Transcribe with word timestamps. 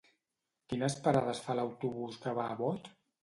Quines 0.71 0.95
parades 1.07 1.43
fa 1.49 1.57
l'autobús 1.59 2.19
que 2.25 2.35
va 2.39 2.49
a 2.57 2.59
Bot? 2.65 2.93